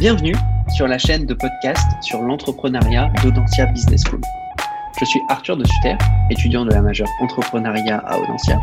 Bienvenue 0.00 0.34
sur 0.74 0.88
la 0.88 0.96
chaîne 0.96 1.26
de 1.26 1.34
podcast 1.34 1.86
sur 2.00 2.22
l'entrepreneuriat 2.22 3.12
d'Audencia 3.22 3.66
Business 3.66 4.02
School. 4.08 4.22
Je 4.98 5.04
suis 5.04 5.20
Arthur 5.28 5.58
de 5.58 5.64
Sutter, 5.66 5.94
étudiant 6.30 6.64
de 6.64 6.70
la 6.70 6.80
majeure 6.80 7.06
entrepreneuriat 7.20 7.98
à 7.98 8.18
Audencia, 8.18 8.58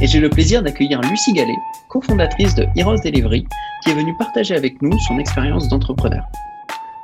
et 0.00 0.06
j'ai 0.06 0.20
le 0.20 0.30
plaisir 0.30 0.62
d'accueillir 0.62 1.00
Lucie 1.00 1.32
Gallet, 1.32 1.56
cofondatrice 1.88 2.54
de 2.54 2.68
Heroes 2.76 3.00
Delivery, 3.02 3.44
qui 3.82 3.90
est 3.90 3.94
venue 3.94 4.16
partager 4.18 4.54
avec 4.54 4.80
nous 4.80 4.96
son 5.00 5.18
expérience 5.18 5.68
d'entrepreneur. 5.68 6.24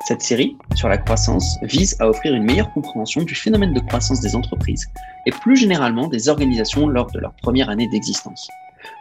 Cette 0.07 0.23
série 0.23 0.57
sur 0.77 0.89
la 0.89 0.99
croissance 0.99 1.59
vise 1.63 1.97
à 1.99 2.09
offrir 2.09 2.33
une 2.33 2.45
meilleure 2.45 2.73
compréhension 2.75 3.23
du 3.23 3.35
phénomène 3.35 3.75
de 3.75 3.81
croissance 3.81 4.21
des 4.21 4.37
entreprises 4.37 4.89
et 5.27 5.33
plus 5.33 5.57
généralement 5.57 6.07
des 6.07 6.29
organisations 6.29 6.87
lors 6.87 7.11
de 7.11 7.19
leur 7.19 7.33
première 7.43 7.71
année 7.71 7.89
d'existence. 7.89 8.47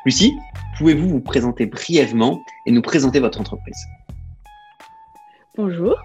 Lucie, 0.04 0.34
pouvez-vous 0.80 1.10
vous 1.10 1.21
présenter 1.21 1.68
brièvement 1.68 2.42
et 2.66 2.71
nous 2.71 2.82
présenter 2.82 3.20
votre 3.20 3.40
entreprise? 3.40 3.86
Bonjour, 5.56 6.02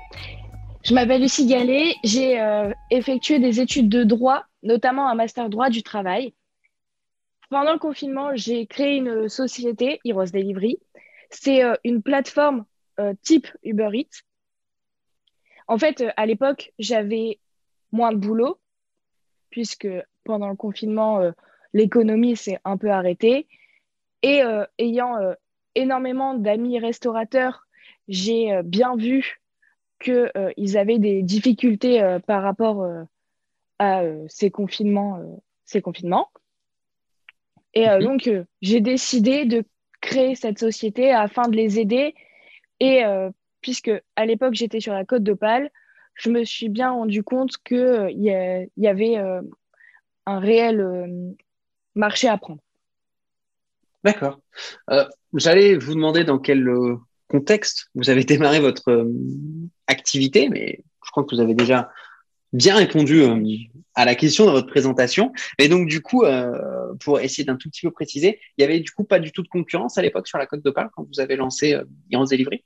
je 0.84 0.92
m'appelle 0.92 1.22
Lucie 1.22 1.46
Gallet, 1.46 1.94
j'ai 2.04 2.38
euh, 2.38 2.70
effectué 2.90 3.38
des 3.38 3.60
études 3.60 3.88
de 3.88 4.04
droit, 4.04 4.44
notamment 4.62 5.08
un 5.08 5.14
master 5.14 5.48
droit 5.48 5.70
du 5.70 5.82
travail. 5.82 6.34
Pendant 7.48 7.72
le 7.72 7.78
confinement, 7.78 8.32
j'ai 8.34 8.66
créé 8.66 8.96
une 8.96 9.30
société, 9.30 10.00
Heroes 10.04 10.26
Delivery. 10.26 10.78
C'est 11.30 11.64
euh, 11.64 11.76
une 11.82 12.02
plateforme 12.02 12.66
euh, 13.00 13.14
type 13.22 13.48
Uber 13.62 13.88
Eats. 13.94 14.20
En 15.66 15.78
fait, 15.78 16.04
à 16.18 16.26
l'époque, 16.26 16.74
j'avais 16.78 17.40
moins 17.90 18.12
de 18.12 18.18
boulot, 18.18 18.60
puisque 19.48 19.88
pendant 20.24 20.50
le 20.50 20.56
confinement, 20.56 21.22
l'économie 21.72 22.36
s'est 22.36 22.58
un 22.66 22.76
peu 22.76 22.90
arrêtée. 22.90 23.46
Et 24.22 24.42
ayant 24.78 25.16
énormément 25.74 26.34
d'amis 26.34 26.78
restaurateurs 26.78 27.67
j'ai 28.08 28.52
euh, 28.52 28.62
bien 28.62 28.96
vu 28.96 29.40
qu'ils 30.00 30.30
euh, 30.36 30.76
avaient 30.76 30.98
des 30.98 31.22
difficultés 31.22 32.02
euh, 32.02 32.18
par 32.18 32.42
rapport 32.42 32.86
à 33.78 34.02
ces 34.28 34.50
confinements. 34.50 35.40
ces 35.64 35.80
confinements. 35.80 36.28
Et 37.74 37.86
mhm. 37.86 38.02
donc, 38.02 38.30
j'ai 38.60 38.80
décidé 38.80 39.44
de 39.44 39.62
créer 40.00 40.34
cette 40.34 40.58
société 40.58 41.12
afin 41.12 41.48
de 41.48 41.56
les 41.56 41.78
aider. 41.78 42.14
Et 42.80 43.02
puisque 43.60 43.90
à 44.16 44.26
l'époque, 44.26 44.54
j'étais 44.54 44.80
sur 44.80 44.92
la 44.92 45.04
côte 45.04 45.22
d'Opale, 45.22 45.70
je 46.14 46.30
me 46.30 46.44
suis 46.44 46.68
bien 46.68 46.90
rendu 46.90 47.22
compte 47.22 47.56
qu'il 47.58 48.14
y, 48.16 48.70
y, 48.76 48.88
avait 48.88 49.16
un 50.26 50.38
réel 50.40 51.36
marché 51.94 52.26
à 52.28 52.36
prendre. 52.36 52.60
D'accord. 54.02 54.40
J'allais 55.34 55.76
vous 55.76 55.94
demander 55.94 56.24
dans 56.24 56.38
quel 56.38 56.66
contexte 57.28 57.88
vous 57.94 58.10
avez 58.10 58.24
démarré 58.24 58.60
votre 58.60 58.90
euh, 58.90 59.12
activité, 59.86 60.48
mais 60.48 60.80
je 61.04 61.10
crois 61.10 61.24
que 61.24 61.34
vous 61.34 61.40
avez 61.40 61.54
déjà 61.54 61.90
bien 62.52 62.76
répondu 62.76 63.22
euh, 63.22 63.42
à 63.94 64.04
la 64.04 64.14
question 64.14 64.46
dans 64.46 64.52
votre 64.52 64.68
présentation. 64.68 65.32
Et 65.58 65.68
donc, 65.68 65.88
du 65.88 66.00
coup, 66.00 66.24
euh, 66.24 66.94
pour 67.00 67.20
essayer 67.20 67.44
d'un 67.44 67.56
tout 67.56 67.68
petit 67.68 67.82
peu 67.86 67.90
préciser, 67.90 68.40
il 68.56 68.62
y 68.62 68.64
avait 68.64 68.80
du 68.80 68.90
coup 68.90 69.04
pas 69.04 69.18
du 69.18 69.32
tout 69.32 69.42
de 69.42 69.48
concurrence 69.48 69.98
à 69.98 70.02
l'époque 70.02 70.28
sur 70.28 70.38
la 70.38 70.46
Côte 70.46 70.62
d'Opale 70.62 70.90
quand 70.94 71.04
vous 71.04 71.20
avez 71.20 71.36
lancé 71.36 71.74
euh, 71.74 71.84
Heroes 72.10 72.26
Delivery? 72.26 72.64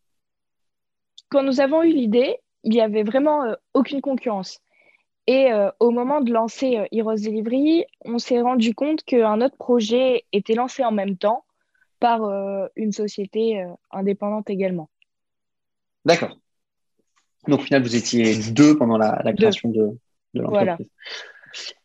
Quand 1.31 1.43
nous 1.43 1.61
avons 1.61 1.83
eu 1.83 1.93
l'idée, 1.93 2.37
il 2.65 2.73
n'y 2.73 2.81
avait 2.81 3.03
vraiment 3.03 3.55
aucune 3.73 4.03
concurrence. 4.03 4.59
Et 5.27 5.51
au 5.81 5.91
moment 5.91 6.21
de 6.21 6.31
lancer 6.31 6.87
Heroes 6.93 7.15
Delivery, 7.15 7.87
on 8.05 8.19
s'est 8.19 8.41
rendu 8.41 8.75
compte 8.75 9.03
qu'un 9.05 9.41
autre 9.41 9.57
projet 9.57 10.25
était 10.33 10.55
lancé 10.55 10.85
en 10.85 10.93
même 10.93 11.17
temps 11.17 11.45
par 12.03 12.25
euh, 12.25 12.67
une 12.75 12.91
société 12.91 13.63
euh, 13.63 13.69
indépendante 13.93 14.51
également. 14.51 14.91
D'accord. 16.05 16.37
Donc 17.47 17.61
au 17.61 17.63
final, 17.63 17.81
vous 17.83 17.95
étiez 17.95 18.37
deux 18.51 18.77
pendant 18.77 18.99
la, 18.99 19.33
création 19.33 19.69
de, 19.69 19.97
l'entreprise. 20.35 20.89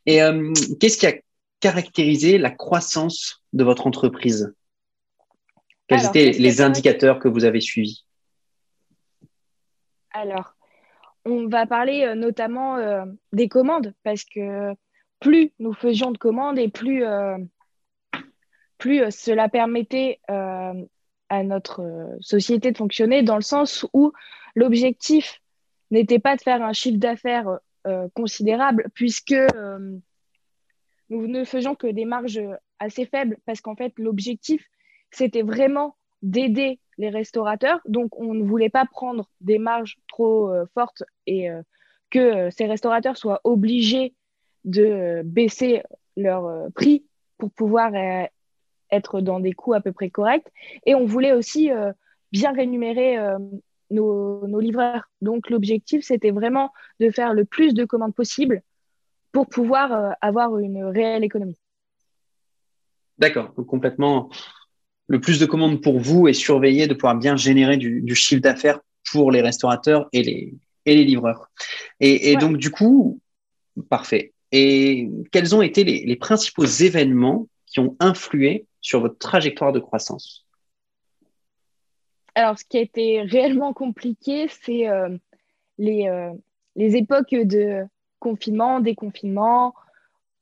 Et 0.08 0.24
euh, 0.24 0.52
qu'est-ce 0.80 0.98
qui 0.98 1.06
a 1.06 1.14
caractérisé 1.60 2.40
la 2.40 2.50
croissance 2.50 3.44
de 3.54 3.64
votre 3.64 3.86
entreprise? 3.86 4.56
Quels 5.88 6.06
étaient 6.08 6.32
les 6.32 6.62
indicateurs 6.62 7.20
que 7.20 7.28
vous 7.28 7.46
avez 7.46 7.62
suivis? 7.62 8.04
Alors, 10.12 10.56
on 11.26 11.48
va 11.48 11.68
parler 11.68 12.14
notamment 12.16 13.06
des 13.34 13.50
commandes 13.50 13.94
parce 14.04 14.24
que 14.24 14.74
plus 15.20 15.52
nous 15.60 15.74
faisions 15.74 16.12
de 16.12 16.18
commandes 16.18 16.58
et 16.58 16.70
plus 16.70 17.04
plus 18.78 19.02
euh, 19.02 19.10
cela 19.12 19.50
permettait 19.50 20.20
euh, 20.30 20.74
à 21.30 21.44
notre 21.44 21.82
euh, 21.82 22.18
société 22.22 22.72
de 22.72 22.78
fonctionner 22.78 23.24
dans 23.24 23.36
le 23.36 23.42
sens 23.42 23.86
où 23.94 24.14
l'objectif 24.56 25.42
n'était 25.92 26.20
pas 26.20 26.36
de 26.36 26.42
faire 26.42 26.62
un 26.62 26.74
chiffre 26.74 26.98
d'affaires 26.98 27.60
considérable 28.14 28.90
puisque 28.94 29.34
nous 31.10 31.28
ne 31.28 31.46
faisions 31.46 31.74
que 31.74 31.88
des 31.88 32.04
marges 32.04 32.42
assez 32.80 33.06
faibles 33.06 33.38
parce 33.46 33.62
qu'en 33.62 33.78
fait 33.78 33.94
l'objectif 33.98 34.66
c'était 35.12 35.44
vraiment 35.44 35.96
d'aider 36.22 36.82
les 36.98 37.10
restaurateurs. 37.10 37.80
Donc 37.86 38.20
on 38.20 38.34
ne 38.34 38.44
voulait 38.44 38.68
pas 38.70 38.84
prendre 38.84 39.30
des 39.40 39.58
marges 39.58 39.98
trop 40.10 40.52
fortes 40.74 41.04
et 41.28 41.48
que 42.10 42.50
ces 42.50 42.66
restaurateurs 42.66 43.16
soient 43.16 43.40
obligés 43.46 44.14
de 44.66 45.22
baisser 45.24 45.82
leur 46.18 46.70
prix 46.74 47.06
pour 47.38 47.52
pouvoir 47.52 47.94
être 48.92 49.22
dans 49.22 49.40
des 49.40 49.54
coûts 49.54 49.74
à 49.74 49.82
peu 49.82 49.92
près 49.92 50.10
corrects. 50.10 50.48
Et 50.86 50.96
on 50.96 51.06
voulait 51.06 51.34
aussi 51.34 51.72
euh, 51.72 51.92
bien 52.32 52.54
rémunérer 52.54 53.18
euh, 53.18 53.38
nos, 53.92 54.60
livreurs. 54.60 55.10
Donc 55.22 55.50
l'objectif, 55.50 56.04
c'était 56.04 56.32
vraiment 56.32 56.72
de 57.00 57.10
faire 57.10 57.34
le 57.34 57.46
plus 57.46 57.74
de 57.74 57.86
commandes 57.86 58.16
possible 58.16 58.62
pour 59.32 59.48
pouvoir 59.48 59.94
euh, 59.94 60.12
avoir 60.22 60.58
une 60.58 60.84
réelle 60.84 61.24
économie. 61.24 61.58
D'accord, 63.18 63.54
complètement 63.68 64.30
le 65.08 65.20
plus 65.20 65.40
de 65.40 65.46
commandes 65.46 65.82
pour 65.82 66.00
vous 66.00 66.28
et 66.28 66.34
surveiller 66.34 66.88
de 66.88 66.94
pouvoir 66.94 67.16
bien 67.16 67.36
générer 67.36 67.78
du, 67.78 68.14
chiffre 68.14 68.42
d'affaires 68.42 68.80
pour 69.10 69.32
les 69.32 69.42
restaurateurs 69.42 70.08
et 70.12 70.22
les, 70.22 70.54
et 70.86 70.96
les 70.96 71.06
livreurs. 71.06 71.50
Et, 72.02 72.36
donc 72.36 72.58
du 72.58 72.70
coup, 72.72 73.20
parfait. 73.90 74.34
Et 74.52 75.10
quels 75.32 75.56
ont 75.56 75.62
été 75.62 75.86
les, 75.86 76.06
les 76.06 76.16
principaux 76.18 76.66
événements 76.66 77.48
qui 77.68 77.80
ont 77.80 77.96
influé 78.00 78.66
sur 78.82 79.02
votre 79.02 79.18
trajectoire 79.20 79.72
de 79.72 79.80
croissance? 79.80 80.48
Alors, 82.34 82.58
ce 82.58 82.66
qui 82.66 82.78
a 82.78 82.82
été 82.82 83.22
réellement 83.22 83.74
compliqué, 83.74 84.48
c'est 84.48 84.88
euh, 84.88 85.16
les, 85.78 86.08
euh, 86.08 86.32
les 86.76 86.96
époques 86.96 87.34
de 87.34 87.86
confinement, 88.20 88.80
déconfinement, 88.80 89.74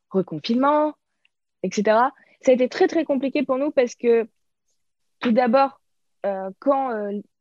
reconfinement, 0.10 0.94
etc. 1.64 1.84
Ça 2.42 2.52
a 2.52 2.54
été 2.54 2.70
très, 2.70 2.88
très 2.88 3.06
compliqué 3.06 3.44
pour 3.44 3.58
nous 3.58 3.72
parce 3.72 3.96
que, 3.96 4.28
tout 5.20 5.32
d'abord, 5.32 5.82
euh, 6.26 6.52
quand 6.60 6.92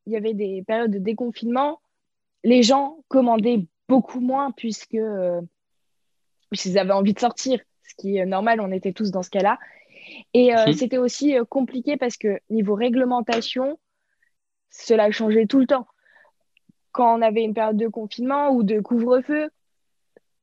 il 0.07 0.13
y 0.13 0.17
avait 0.17 0.35
des 0.35 0.63
périodes 0.67 0.93
de 0.93 0.99
déconfinement, 0.99 1.81
les 2.45 2.63
gens 2.63 2.99
commandaient 3.09 3.67
beaucoup 3.89 4.21
moins 4.21 4.51
puisque 4.53 4.99
puisqu'ils 6.51 6.79
avaient 6.79 6.93
envie 6.93 7.15
de 7.15 7.19
sortir, 7.19 7.61
ce 7.85 7.95
qui 7.97 8.17
est 8.17 8.27
normal, 8.27 8.61
on 8.61 8.73
était 8.73 8.93
tous 8.93 9.11
dans 9.11 9.23
ce 9.23 9.31
cas-là. 9.31 9.59
Et 10.33 10.55
euh, 10.55 10.67
mhm. 10.67 10.73
c'était 10.73 10.99
aussi 10.99 11.37
euh, 11.37 11.45
compliqué 11.45 11.97
parce 11.97 12.17
que 12.17 12.41
niveau 12.51 12.75
réglementation, 12.75 13.79
cela 14.71 15.11
changeait 15.11 15.47
tout 15.47 15.61
le 15.61 15.67
temps. 15.67 15.87
Quand 16.93 17.19
on 17.19 17.23
avait 17.23 17.43
une 17.43 17.55
période 17.55 17.77
de 17.77 17.89
confinement 17.89 18.51
ou 18.51 18.63
de 18.63 18.81
couvre-feu, 18.81 19.51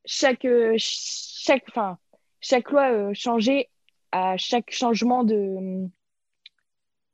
chaque, 0.06 0.46
euh, 0.46 0.76
chaque, 0.78 1.70
fin, 1.72 1.98
chaque 2.40 2.70
loi 2.72 3.14
changeait 3.14 3.70
à 4.12 4.36
chaque 4.38 4.72
changement 4.72 5.24
de, 5.24 5.88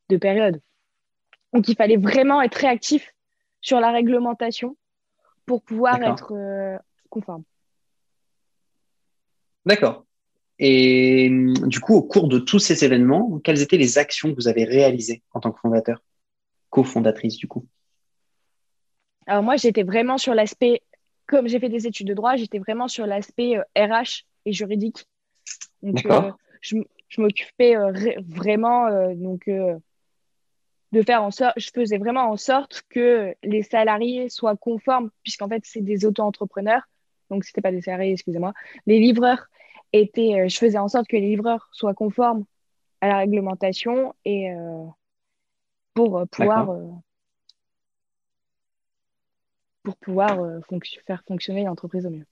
de 0.09 0.17
période. 0.17 0.61
Donc 1.53 1.67
il 1.67 1.75
fallait 1.75 1.97
vraiment 1.97 2.41
être 2.41 2.55
réactif 2.55 3.13
sur 3.61 3.79
la 3.79 3.91
réglementation 3.91 4.75
pour 5.45 5.61
pouvoir 5.63 6.01
être 6.01 6.33
conforme. 7.09 7.43
D'accord. 9.65 10.06
Et 10.59 11.29
du 11.65 11.79
coup, 11.79 11.93
au 11.95 12.01
cours 12.01 12.27
de 12.27 12.39
tous 12.39 12.59
ces 12.59 12.83
événements, 12.83 13.39
quelles 13.43 13.61
étaient 13.61 13.77
les 13.77 13.97
actions 13.97 14.31
que 14.31 14.35
vous 14.35 14.47
avez 14.47 14.63
réalisées 14.63 15.21
en 15.33 15.39
tant 15.39 15.51
que 15.51 15.59
fondateur, 15.59 16.01
cofondatrice 16.69 17.37
du 17.37 17.47
coup? 17.47 17.67
Alors 19.27 19.43
moi, 19.43 19.57
j'étais 19.57 19.83
vraiment 19.83 20.17
sur 20.17 20.33
l'aspect, 20.33 20.81
comme 21.27 21.47
j'ai 21.47 21.59
fait 21.59 21.69
des 21.69 21.85
études 21.85 22.07
de 22.07 22.13
droit, 22.13 22.35
j'étais 22.37 22.59
vraiment 22.59 22.87
sur 22.87 23.05
l'aspect 23.05 23.57
RH 23.77 23.77
euh, 23.77 24.03
et 24.45 24.53
juridique. 24.53 25.05
Donc, 25.83 26.03
euh, 26.05 26.31
je, 26.61 26.77
m'occupais 27.19 27.75
euh, 27.75 27.91
vraiment 28.27 28.89
donc, 29.13 29.47
de 30.91 31.01
faire 31.03 31.21
en 31.21 31.31
sorte, 31.31 31.53
je 31.57 31.69
faisais 31.73 31.97
vraiment 31.97 32.31
en 32.31 32.37
sorte 32.37 32.81
que 32.89 33.35
les 33.43 33.61
salariés 33.61 34.29
soient 34.29 34.55
conformes, 34.55 35.11
puisqu'en 35.21 35.49
fait, 35.49 35.61
c'est 35.65 35.81
des 35.81 36.05
auto-entrepreneurs. 36.05 36.83
Donc, 37.29 37.43
ce 37.43 37.49
n'était 37.49 37.61
pas 37.61 37.71
des 37.71 37.81
salariés, 37.81 38.13
excusez-moi. 38.13 38.53
Les 38.87 38.99
livreurs 38.99 39.47
était, 39.93 40.41
euh, 40.41 40.47
je 40.47 40.57
faisais 40.57 40.77
en 40.77 40.87
sorte 40.87 41.07
que 41.07 41.15
les 41.15 41.29
livreurs 41.29 41.69
soient 41.71 41.93
conformes 41.93 42.45
à 43.01 43.07
la 43.07 43.17
réglementation 43.19 44.13
et 44.25 44.51
euh, 44.51 44.85
pour 45.93 46.17
euh, 46.17 46.25
pouvoir 46.25 46.75
pour 49.83 49.95
pouvoir 49.97 50.61
faire 51.05 51.23
fonctionner 51.25 51.63
l'entreprise 51.63 52.05
au 52.05 52.09
mieux. 52.09 52.25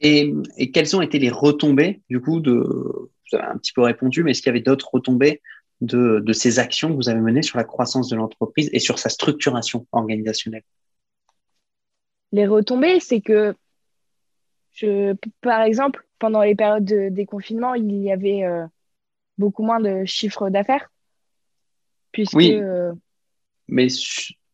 Et, 0.00 0.34
quelles 0.72 0.96
ont 0.96 1.00
été 1.00 1.20
les 1.20 1.30
retombées, 1.30 2.02
du 2.10 2.20
coup, 2.20 2.40
de, 2.40 2.52
vous 2.52 3.36
avez 3.36 3.44
un 3.44 3.56
petit 3.56 3.72
peu 3.72 3.82
répondu, 3.82 4.24
mais 4.24 4.32
est-ce 4.32 4.42
qu'il 4.42 4.48
y 4.48 4.54
avait 4.56 4.60
d'autres 4.60 4.90
retombées 4.92 5.40
de, 5.80 6.18
de, 6.18 6.32
ces 6.32 6.58
actions 6.58 6.88
que 6.88 6.94
vous 6.94 7.08
avez 7.08 7.20
menées 7.20 7.42
sur 7.42 7.56
la 7.56 7.64
croissance 7.64 8.08
de 8.08 8.16
l'entreprise 8.16 8.68
et 8.72 8.80
sur 8.80 8.98
sa 8.98 9.10
structuration 9.10 9.86
organisationnelle? 9.92 10.64
Les 12.32 12.48
retombées, 12.48 12.98
c'est 12.98 13.20
que, 13.20 13.54
je, 14.72 15.14
par 15.40 15.62
exemple, 15.62 16.04
pendant 16.24 16.40
les 16.40 16.54
périodes 16.54 16.86
de 16.86 17.10
déconfinement, 17.10 17.74
il 17.74 18.02
y 18.02 18.10
avait 18.10 18.44
euh, 18.44 18.64
beaucoup 19.36 19.62
moins 19.62 19.78
de 19.78 20.06
chiffres 20.06 20.48
d'affaires. 20.48 20.90
Puisque, 22.12 22.32
oui, 22.32 22.54
euh, 22.54 22.94
mais 23.68 23.88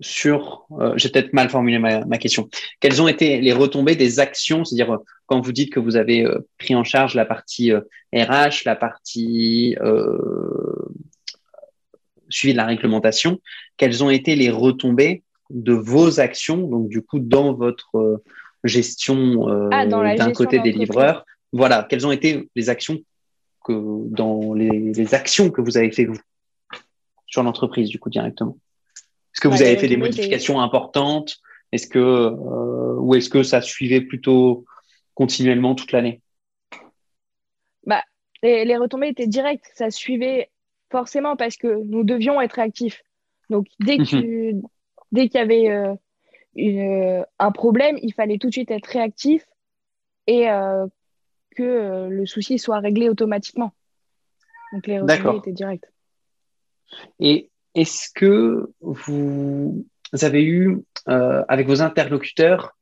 sur, 0.01 0.67
euh, 0.73 0.95
j'ai 0.97 1.11
peut-être 1.11 1.33
mal 1.33 1.49
formulé 1.49 1.79
ma, 1.79 2.05
ma, 2.07 2.19
question. 2.19 2.49
Quelles 2.81 3.01
ont 3.01 3.07
été 3.07 3.41
les 3.41 3.53
retombées 3.53 3.95
des 3.95 4.19
actions, 4.19 4.65
c'est-à-dire 4.65 4.99
quand 5.27 5.41
vous 5.41 5.53
dites 5.53 5.73
que 5.73 5.79
vous 5.79 5.95
avez 5.95 6.27
pris 6.59 6.75
en 6.75 6.83
charge 6.83 7.15
la 7.15 7.25
partie 7.25 7.73
RH, 8.13 8.65
la 8.65 8.75
partie 8.75 9.77
suivi 12.31 12.53
de 12.53 12.59
la 12.59 12.67
réglementation, 12.67 13.41
quelles 13.77 14.03
ont 14.03 14.11
été 14.11 14.35
les 14.35 14.51
retombées 14.51 15.23
de 15.51 15.73
vos 15.73 16.19
actions, 16.19 16.67
donc 16.67 16.89
du 16.89 17.01
coup 17.01 17.21
dans 17.21 17.55
votre 17.55 18.25
gestion 18.65 19.69
ah, 19.71 19.87
d'un 19.87 20.33
côté 20.33 20.59
des 20.59 20.73
livreurs. 20.73 21.25
Voilà, 21.53 21.87
quelles 21.89 22.07
ont 22.07 22.13
été 22.13 22.49
les 22.55 22.71
actions 22.71 22.99
que 23.65 23.73
dans 24.09 24.55
les, 24.55 25.15
actions 25.15 25.51
que 25.51 25.61
vous 25.61 25.77
avez 25.77 25.91
fait 25.91 26.05
vous 26.05 26.19
sur 27.27 27.43
l'entreprise 27.43 27.89
du 27.89 27.99
coup 27.99 28.11
directement? 28.11 28.57
Est-ce 29.35 29.41
que 29.41 29.49
vous 29.49 29.63
avez 29.63 29.77
fait 29.77 29.89
des 29.89 29.97
modifications 29.97 30.61
importantes? 30.61 31.39
Est-ce 31.73 31.87
que 31.87 31.99
euh, 31.99 32.97
ou 32.99 33.15
est-ce 33.15 33.31
que 33.31 33.43
ça 33.43 33.61
suivait 33.61 34.01
plutôt 34.01 34.65
continuellement 35.15 35.75
toute 35.75 35.93
l'année? 35.93 36.21
Bah, 37.87 38.03
les, 38.43 38.65
les, 38.65 38.77
retombées 38.77 39.09
étaient 39.09 39.29
directes, 39.29 39.71
ça 39.75 39.91
suivait 39.91 40.51
forcément 40.91 41.37
parce 41.37 41.57
que 41.57 41.83
nous 41.85 42.03
devions 42.03 42.41
être 42.41 42.59
actifs. 42.59 43.03
Donc, 43.51 43.67
dès 43.79 43.99
mhm. 43.99 44.05
qu'il 44.05 44.63
dès 45.13 45.29
qu'il 45.29 45.41
y 45.41 45.43
avait 45.43 45.69
euh, 45.71 45.95
une, 46.55 47.25
un 47.39 47.53
problème, 47.53 47.99
il 48.03 48.13
fallait 48.15 48.39
tout 48.39 48.49
de 48.49 48.53
suite 48.53 48.71
être 48.71 48.87
réactif 48.87 49.45
et 50.27 50.51
euh, 50.51 50.87
que 51.55 51.63
euh, 51.63 52.09
le 52.09 52.27
souci 52.27 52.59
soit 52.59 52.79
réglé 52.79 53.09
automatiquement. 53.09 53.73
Donc, 54.73 54.87
les 54.87 55.01
retombées 55.01 55.39
étaient 55.39 55.53
directes. 55.53 55.91
Et 57.19 57.51
est-ce 57.75 58.09
que 58.15 58.71
vous 58.81 59.85
avez 60.21 60.45
eu, 60.45 60.83
avec 61.07 61.67
vos 61.67 61.83
interlocuteurs, 61.83 62.77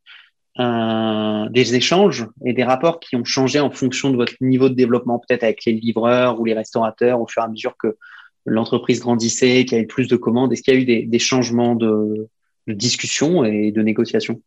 des 0.58 1.74
échanges 1.74 2.26
et 2.44 2.52
des 2.52 2.64
rapports 2.64 3.00
qui 3.00 3.16
ont 3.16 3.24
changé 3.24 3.60
en 3.60 3.70
fonction 3.70 4.10
de 4.10 4.16
votre 4.16 4.34
niveau 4.40 4.68
de 4.68 4.74
développement, 4.74 5.18
peut-être 5.18 5.44
avec 5.44 5.64
les 5.64 5.72
livreurs 5.72 6.40
ou 6.40 6.44
les 6.44 6.54
restaurateurs 6.54 7.20
au 7.20 7.26
fur 7.26 7.42
et 7.42 7.46
à 7.46 7.48
mesure 7.48 7.76
que 7.76 7.96
l'entreprise 8.44 9.00
grandissait, 9.00 9.64
qu'il 9.64 9.72
y 9.72 9.74
avait 9.76 9.86
plus 9.86 10.08
de 10.08 10.16
commandes? 10.16 10.52
Est-ce 10.52 10.62
qu'il 10.62 10.74
y 10.74 10.76
a 10.76 10.80
eu 10.80 11.06
des, 11.06 11.18
changements 11.18 11.74
de, 11.74 12.28
discussion 12.66 13.44
et 13.44 13.70
de 13.72 13.82
négociation 13.82 14.42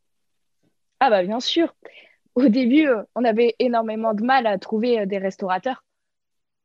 Ah 1.00 1.10
bah 1.10 1.24
bien 1.24 1.40
sûr. 1.40 1.74
Au 2.36 2.48
début, 2.48 2.88
euh, 2.88 3.04
on 3.16 3.24
avait 3.24 3.56
énormément 3.60 4.14
de 4.14 4.24
mal 4.24 4.48
à 4.48 4.58
trouver 4.58 5.00
euh, 5.00 5.06
des 5.06 5.18
restaurateurs. 5.18 5.84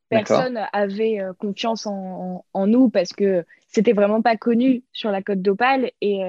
Personne 0.08 0.60
avait 0.72 1.20
euh, 1.20 1.32
confiance 1.32 1.86
en, 1.86 2.44
nous 2.66 2.88
parce 2.88 3.12
que 3.12 3.44
c'était 3.66 3.92
vraiment 3.92 4.22
pas 4.22 4.36
connu 4.36 4.84
sur 4.92 5.10
la 5.10 5.20
côte 5.20 5.42
d'Opale 5.42 5.90
et 6.00 6.20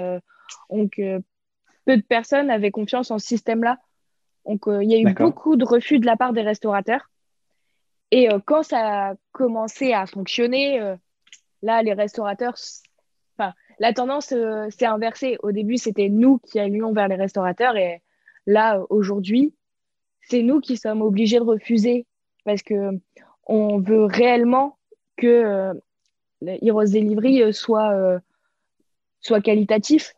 donc 0.72 1.00
peu 1.86 1.98
de 1.98 2.02
personnes 2.02 2.50
avaient 2.50 2.72
confiance 2.72 3.12
en 3.12 3.20
ce 3.20 3.28
système-là. 3.28 3.78
Donc, 4.46 4.68
euh, 4.68 4.84
il 4.84 4.90
y 4.92 4.96
a 4.96 5.00
eu 5.00 5.14
beaucoup 5.14 5.56
de 5.56 5.64
refus 5.64 6.00
de 6.00 6.08
la 6.08 6.18
part 6.18 6.34
des 6.34 6.42
restaurateurs. 6.42 7.10
Et 8.10 8.30
quand 8.46 8.64
ça 8.64 9.10
a 9.10 9.14
commencé 9.32 9.94
à 9.94 10.08
fonctionner, 10.08 10.96
là, 11.62 11.84
les 11.84 11.94
restaurateurs, 11.94 12.56
enfin, 13.38 13.54
la 13.80 13.94
tendance 13.94 14.34
s'est 14.70 14.86
inversée. 14.86 15.38
Au 15.44 15.52
début, 15.52 15.78
c'était 15.78 16.10
nous 16.10 16.40
qui 16.40 16.60
allions 16.60 16.94
vers 16.94 17.08
les 17.08 17.16
restaurateurs. 17.16 17.76
Et 17.78 18.02
là, 18.48 18.82
aujourd'hui, 18.90 19.54
c'est 20.22 20.42
nous 20.42 20.60
qui 20.60 20.76
sommes 20.76 21.04
obligés 21.04 21.38
de 21.38 21.44
refuser 21.44 22.08
parce 22.44 22.64
que 22.64 22.92
on 23.46 23.80
veut 23.80 24.06
réellement 24.06 24.78
que 25.16 25.74
Heroes 26.42 26.86
Delivery 26.86 27.54
soit, 27.54 28.20
soit 29.22 29.42
qualitatif 29.42 30.16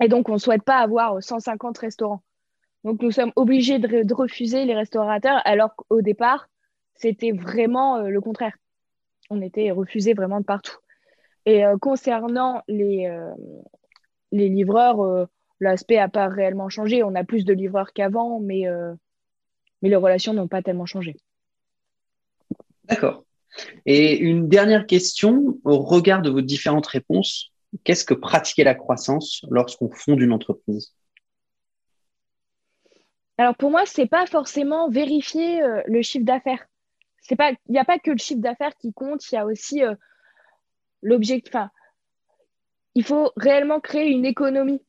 et 0.00 0.08
donc, 0.08 0.28
on 0.28 0.34
ne 0.34 0.38
souhaite 0.38 0.64
pas 0.64 0.78
avoir 0.78 1.22
150 1.22 1.78
restaurants. 1.78 2.22
Donc, 2.84 3.00
nous 3.02 3.10
sommes 3.10 3.32
obligés 3.36 3.78
de, 3.78 4.14
refuser 4.14 4.64
les 4.64 4.74
restaurateurs, 4.74 5.40
alors 5.44 5.74
qu'au 5.76 6.02
départ, 6.02 6.48
c'était 6.94 7.32
vraiment 7.32 7.96
euh, 7.96 8.08
le 8.08 8.20
contraire. 8.20 8.56
On 9.30 9.40
était 9.40 9.70
refusés 9.70 10.14
vraiment 10.14 10.40
de 10.40 10.44
partout. 10.44 10.76
Et 11.46 11.64
euh, 11.64 11.78
concernant 11.78 12.62
les, 12.68 13.06
euh, 13.06 13.32
les 14.32 14.48
livreurs, 14.48 15.28
l'aspect 15.60 15.96
n'a 15.96 16.08
pas 16.08 16.28
réellement 16.28 16.68
changé. 16.68 17.02
On 17.02 17.14
a 17.14 17.24
plus 17.24 17.44
de 17.44 17.52
livreurs 17.52 17.92
qu'avant, 17.92 18.40
mais, 18.40 18.64
mais 19.82 19.88
les 19.88 19.96
relations 19.96 20.34
n'ont 20.34 20.48
pas 20.48 20.62
tellement 20.62 20.86
changé. 20.86 21.16
D'accord. 22.84 23.24
Et 23.86 24.18
une 24.18 24.48
dernière 24.48 24.86
question, 24.86 25.58
au 25.64 25.78
regard 25.78 26.22
de 26.22 26.30
vos 26.30 26.40
différentes 26.40 26.86
réponses, 26.86 27.52
qu'est-ce 27.84 28.04
que 28.04 28.14
pratiquer 28.14 28.64
la 28.64 28.74
croissance 28.74 29.44
lorsqu'on 29.50 29.90
fonde 29.90 30.20
une 30.20 30.32
entreprise? 30.32 30.94
Alors 33.36 33.56
pour 33.56 33.70
moi, 33.70 33.84
ce 33.84 34.00
n'est 34.00 34.06
pas 34.06 34.26
forcément 34.26 34.88
vérifier 34.88 35.62
euh, 35.62 35.82
le 35.86 36.02
chiffre 36.02 36.24
d'affaires. 36.24 36.64
Il 37.30 37.56
n'y 37.68 37.78
a 37.78 37.84
pas 37.84 37.98
que 37.98 38.10
le 38.10 38.18
chiffre 38.18 38.40
d'affaires 38.40 38.76
qui 38.76 38.92
compte, 38.92 39.28
il 39.30 39.34
y 39.34 39.38
a 39.38 39.46
aussi 39.46 39.82
euh, 39.82 39.94
l'objectif. 41.02 41.54
il 42.94 43.02
faut 43.02 43.32
réellement 43.36 43.80
créer 43.80 44.10
une 44.10 44.26
économie. 44.26 44.83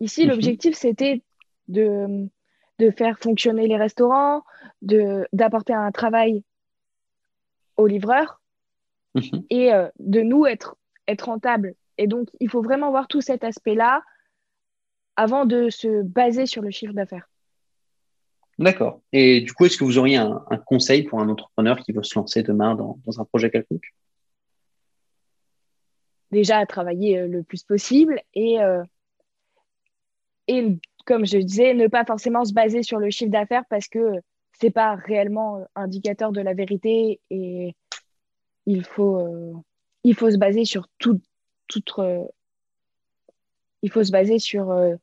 Ici, 0.00 0.24
mhm. 0.24 0.30
l'objectif, 0.30 0.74
c'était 0.74 1.22
de, 1.68 2.28
de, 2.78 2.90
faire 2.90 3.18
fonctionner 3.18 3.66
les 3.66 3.76
restaurants, 3.76 4.42
d'apporter 4.82 5.74
un 5.74 5.92
travail 5.92 6.42
aux 7.76 7.86
livreurs 7.86 8.40
mhm. 9.14 9.44
et 9.50 9.72
euh, 9.72 9.88
de 9.98 10.20
nous 10.20 10.46
être 10.46 10.76
être 11.06 11.26
rentable. 11.26 11.74
Et 11.98 12.06
donc, 12.06 12.28
il 12.40 12.48
faut 12.48 12.62
vraiment 12.62 12.90
voir 12.90 13.08
tout 13.08 13.20
cet 13.20 13.44
aspect-là 13.44 14.02
avant 15.16 15.44
de 15.44 15.68
se 15.68 16.02
baser 16.02 16.46
sur 16.46 16.62
le 16.62 16.70
chiffre 16.70 16.92
d'affaires. 16.92 17.28
D'accord. 18.58 19.00
Et 19.12 19.40
du 19.40 19.52
coup, 19.52 19.66
est-ce 19.66 19.76
que 19.76 19.84
vous 19.84 19.98
auriez 19.98 20.16
un, 20.16 20.44
conseil 20.66 21.02
pour 21.02 21.20
un 21.20 21.28
entrepreneur 21.28 21.78
qui 21.80 21.92
veut 21.92 22.02
se 22.02 22.18
lancer 22.18 22.42
demain 22.42 22.74
dans, 22.74 22.98
un 23.18 23.24
projet 23.24 23.50
quelconque? 23.50 23.94
Déjà, 26.30 26.58
à 26.58 26.66
travailler 26.66 27.18
euh, 27.18 27.26
le 27.26 27.42
plus 27.42 27.64
possible 27.64 28.22
et, 28.34 28.60
euh, 28.60 28.82
et, 30.50 30.78
comme 31.06 31.24
je 31.24 31.38
disais, 31.38 31.74
ne 31.74 31.86
pas 31.86 32.04
forcément 32.04 32.44
se 32.44 32.52
baser 32.52 32.82
sur 32.82 32.98
le 32.98 33.10
chiffre 33.10 33.30
d'affaires 33.30 33.64
parce 33.70 33.86
que 33.86 34.14
ce 34.60 34.66
n'est 34.66 34.72
pas 34.72 34.96
réellement 34.96 35.64
indicateur 35.76 36.32
de 36.32 36.40
la 36.40 36.54
vérité 36.54 37.20
et 37.30 37.74
il 38.66 38.84
faut, 38.84 39.20
euh, 39.20 39.52
il 40.02 40.14
faut 40.14 40.30
se 40.30 40.36
baser 40.36 40.64
sur 40.64 40.88
tout, 40.98 41.20
euh, 41.98 42.24
il 43.82 43.90
faut 43.90 44.02
se 44.02 44.10
baser 44.10 44.38
sur 44.40 44.70
euh, 44.70 44.96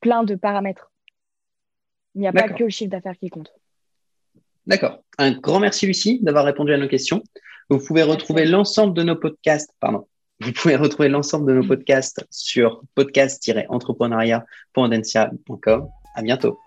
plein 0.00 0.24
de 0.24 0.34
paramètres. 0.34 0.90
Il 2.14 2.20
n'y 2.20 2.26
a 2.26 2.32
pas 2.32 2.48
que 2.48 2.64
le 2.64 2.70
chiffre 2.70 2.90
d'affaires 2.90 3.16
qui 3.16 3.30
compte. 3.30 3.52
D'accord. 4.66 5.02
Un 5.16 5.30
grand 5.30 5.60
merci 5.60 5.86
Lucie 5.86 6.20
d'avoir 6.22 6.44
répondu 6.44 6.72
à 6.72 6.76
nos 6.76 6.88
questions. 6.88 7.22
Vous 7.70 7.78
pouvez 7.78 8.02
retrouver 8.02 8.46
l'ensemble 8.46 8.94
de 8.94 9.04
nos 9.04 9.16
podcasts, 9.16 9.72
pardon. 9.78 10.08
Vous 10.40 10.52
pouvez 10.52 10.76
retrouver 10.76 11.08
l'ensemble 11.08 11.46
de 11.46 11.54
nos 11.54 11.66
podcasts 11.66 12.24
sur 12.30 12.82
podcast-entrepreneuriat.densia.com. 12.94 15.88
À 16.14 16.22
bientôt. 16.22 16.60